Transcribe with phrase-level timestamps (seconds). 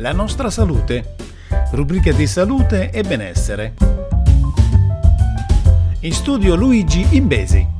[0.00, 1.16] La nostra salute.
[1.72, 3.74] Rubrica di salute e benessere.
[6.00, 7.79] In studio Luigi Imbesi.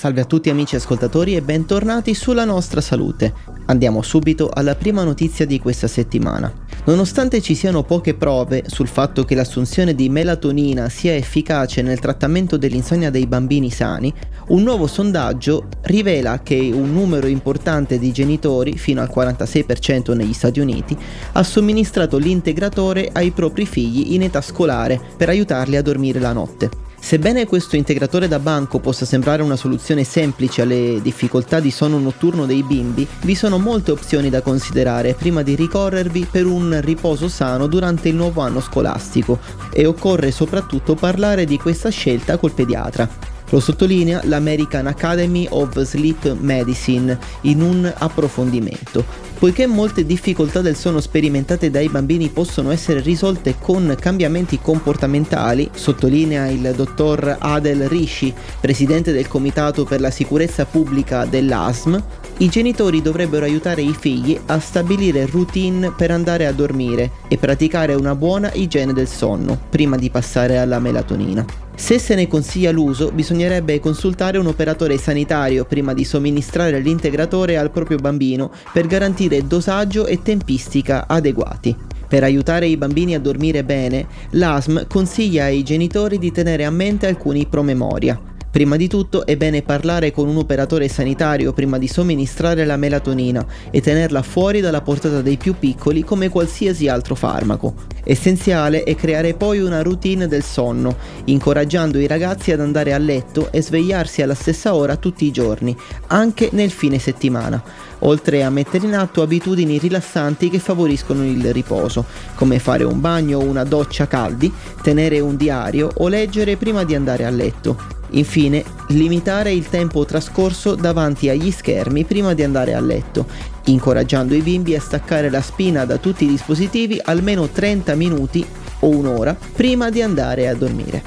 [0.00, 3.34] Salve a tutti amici ascoltatori e bentornati sulla nostra salute.
[3.66, 6.50] Andiamo subito alla prima notizia di questa settimana.
[6.86, 12.56] Nonostante ci siano poche prove sul fatto che l'assunzione di melatonina sia efficace nel trattamento
[12.56, 14.10] dell'insonnia dei bambini sani,
[14.48, 20.60] un nuovo sondaggio rivela che un numero importante di genitori, fino al 46% negli Stati
[20.60, 20.96] Uniti,
[21.32, 26.88] ha somministrato l'integratore ai propri figli in età scolare per aiutarli a dormire la notte.
[27.02, 32.46] Sebbene questo integratore da banco possa sembrare una soluzione semplice alle difficoltà di sonno notturno
[32.46, 37.66] dei bimbi, vi sono molte opzioni da considerare prima di ricorrervi per un riposo sano
[37.66, 39.40] durante il nuovo anno scolastico
[39.72, 43.08] e occorre soprattutto parlare di questa scelta col pediatra.
[43.48, 49.29] Lo sottolinea l'American Academy of Sleep Medicine in un approfondimento.
[49.40, 56.48] Poiché molte difficoltà del sonno sperimentate dai bambini possono essere risolte con cambiamenti comportamentali, sottolinea
[56.48, 62.02] il dottor Adel Rishi, presidente del Comitato per la sicurezza pubblica dell'ASM,
[62.40, 67.94] i genitori dovrebbero aiutare i figli a stabilire routine per andare a dormire e praticare
[67.94, 71.68] una buona igiene del sonno prima di passare alla melatonina.
[71.80, 77.70] Se se ne consiglia l'uso, bisognerebbe consultare un operatore sanitario prima di somministrare l'integratore al
[77.70, 81.74] proprio bambino per garantire dosaggio e tempistica adeguati.
[82.08, 87.06] Per aiutare i bambini a dormire bene, l'ASM consiglia ai genitori di tenere a mente
[87.06, 88.29] alcuni promemoria.
[88.50, 93.46] Prima di tutto è bene parlare con un operatore sanitario prima di somministrare la melatonina
[93.70, 97.74] e tenerla fuori dalla portata dei più piccoli come qualsiasi altro farmaco.
[98.02, 103.52] Essenziale è creare poi una routine del sonno, incoraggiando i ragazzi ad andare a letto
[103.52, 105.76] e svegliarsi alla stessa ora tutti i giorni,
[106.08, 107.62] anche nel fine settimana,
[108.00, 113.38] oltre a mettere in atto abitudini rilassanti che favoriscono il riposo, come fare un bagno
[113.38, 118.64] o una doccia caldi, tenere un diario o leggere prima di andare a letto Infine,
[118.88, 123.26] limitare il tempo trascorso davanti agli schermi prima di andare a letto,
[123.66, 128.44] incoraggiando i bimbi a staccare la spina da tutti i dispositivi almeno 30 minuti
[128.80, 131.02] o un'ora prima di andare a dormire.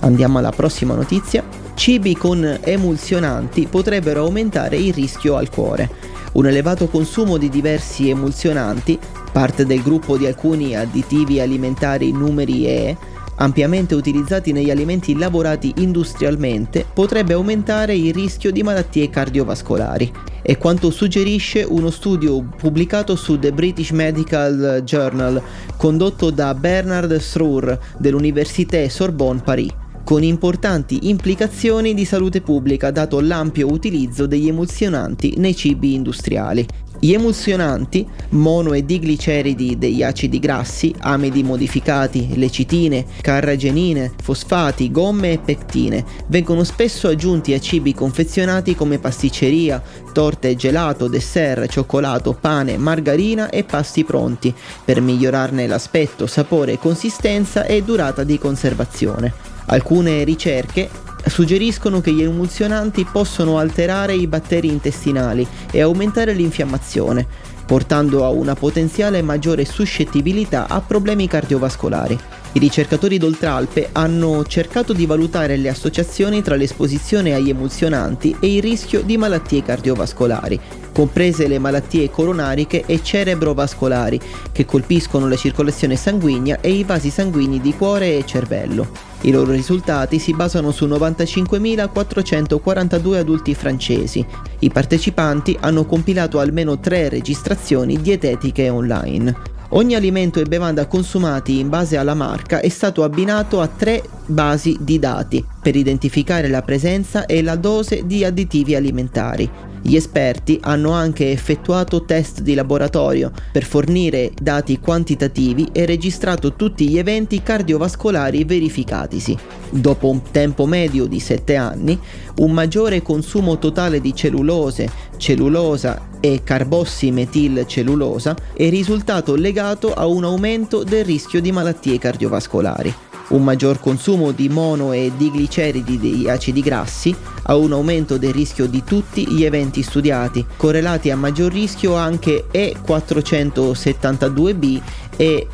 [0.00, 1.42] Andiamo alla prossima notizia.
[1.74, 5.88] Cibi con emulsionanti potrebbero aumentare il rischio al cuore.
[6.32, 8.98] Un elevato consumo di diversi emulsionanti,
[9.32, 12.96] parte del gruppo di alcuni additivi alimentari numeri E,
[13.40, 20.12] ampiamente utilizzati negli alimenti lavorati industrialmente, potrebbe aumentare il rischio di malattie cardiovascolari.
[20.42, 25.42] È quanto suggerisce uno studio pubblicato su The British Medical Journal
[25.76, 33.70] condotto da Bernard Srour dell'Université Sorbonne Paris con importanti implicazioni di salute pubblica dato l'ampio
[33.70, 36.66] utilizzo degli emulsionanti nei cibi industriali.
[37.02, 45.38] Gli emulsionanti, mono e digliceridi degli acidi grassi, amidi modificati, lecitine, carragenine, fosfati, gomme e
[45.38, 53.48] pectine, vengono spesso aggiunti a cibi confezionati come pasticceria, torte gelato, dessert, cioccolato, pane, margarina
[53.48, 59.49] e pasti pronti, per migliorarne l'aspetto, sapore, consistenza e durata di conservazione.
[59.72, 60.90] Alcune ricerche
[61.26, 67.24] suggeriscono che gli emulsionanti possono alterare i batteri intestinali e aumentare l'infiammazione,
[67.66, 72.18] portando a una potenziale maggiore suscettibilità a problemi cardiovascolari.
[72.52, 78.62] I ricercatori d'Oltralpe hanno cercato di valutare le associazioni tra l'esposizione agli emulsionanti e il
[78.62, 80.58] rischio di malattie cardiovascolari,
[80.92, 84.20] comprese le malattie coronariche e cerebrovascolari,
[84.50, 89.09] che colpiscono la circolazione sanguigna e i vasi sanguigni di cuore e cervello.
[89.22, 94.24] I loro risultati si basano su 95.442 adulti francesi.
[94.60, 99.58] I partecipanti hanno compilato almeno tre registrazioni dietetiche online.
[99.72, 104.76] Ogni alimento e bevanda consumati in base alla marca è stato abbinato a tre basi
[104.80, 109.68] di dati per identificare la presenza e la dose di additivi alimentari.
[109.82, 116.86] Gli esperti hanno anche effettuato test di laboratorio per fornire dati quantitativi e registrato tutti
[116.86, 119.36] gli eventi cardiovascolari verificatisi.
[119.70, 121.98] Dopo un tempo medio di 7 anni,
[122.36, 130.84] un maggiore consumo totale di cellulose, cellulosa e carbossi-metilcellulosa è risultato legato a un aumento
[130.84, 137.14] del rischio di malattie cardiovascolari un maggior consumo di mono e digliceridi di acidi grassi,
[137.44, 142.46] a un aumento del rischio di tutti gli eventi studiati, correlati a maggior rischio anche
[142.52, 144.80] E472b
[145.16, 145.46] e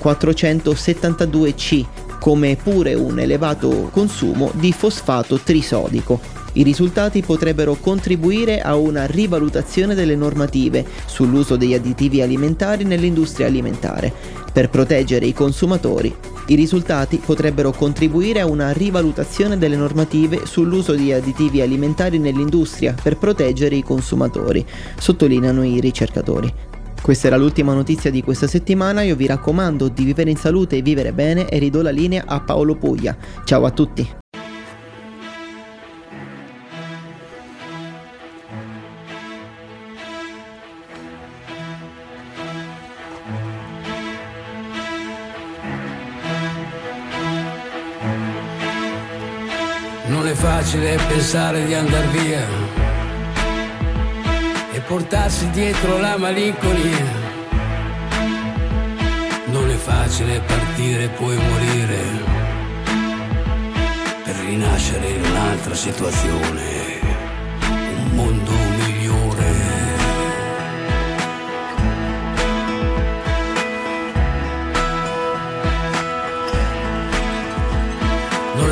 [0.00, 1.84] 472C,
[2.18, 6.43] come pure un elevato consumo di fosfato trisodico.
[6.56, 14.12] I risultati potrebbero contribuire a una rivalutazione delle normative sull'uso degli additivi alimentari nell'industria alimentare
[14.52, 16.14] per proteggere i consumatori.
[16.46, 23.16] I risultati potrebbero contribuire a una rivalutazione delle normative sull'uso di additivi alimentari nell'industria per
[23.16, 24.64] proteggere i consumatori,
[24.96, 26.52] sottolineano i ricercatori.
[27.02, 30.82] Questa era l'ultima notizia di questa settimana, io vi raccomando di vivere in salute e
[30.82, 33.16] vivere bene e ridò la linea a Paolo Puglia.
[33.44, 34.22] Ciao a tutti!
[50.44, 52.46] Facile pensare di andar via
[54.72, 57.06] e portarsi dietro la malinconia.
[59.46, 62.02] Non è facile partire e poi morire
[64.22, 67.00] per rinascere in un'altra situazione,
[67.96, 68.63] un mondo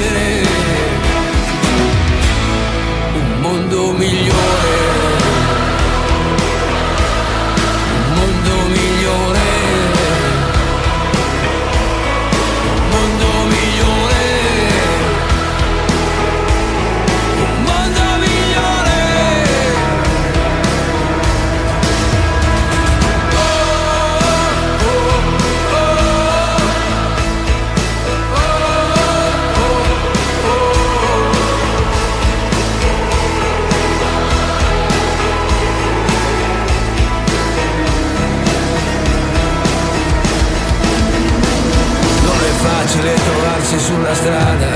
[0.00, 0.29] city.
[44.20, 44.72] Strada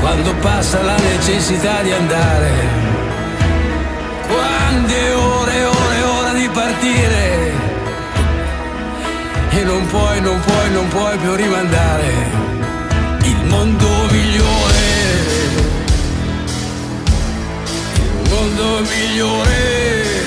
[0.00, 2.52] quando passa la necessità di andare.
[4.28, 7.52] Quante ore, ore, ore di partire
[9.50, 12.08] e non puoi, non puoi, non puoi più rimandare
[13.22, 14.84] il mondo migliore.
[17.94, 20.25] Il mondo migliore.